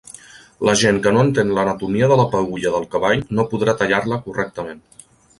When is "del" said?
2.77-2.87